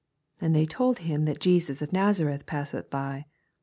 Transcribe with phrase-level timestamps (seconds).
[0.37, 3.27] 87 And they told him, that Jesus of Nazareth passeth by.